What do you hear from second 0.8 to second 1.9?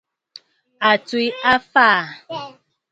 O tswe aa fa?